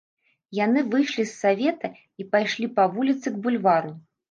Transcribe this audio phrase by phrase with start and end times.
[0.59, 1.93] Яны выйшлі з савета
[2.23, 3.97] і пайшлі па вуліцы к бульвару.